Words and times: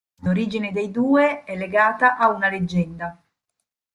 L'origine 0.23 0.71
dei 0.71 0.89
due 0.89 1.43
è 1.43 1.55
legata 1.55 2.17
a 2.17 2.29
una 2.31 2.49
leggenda. 2.49 3.21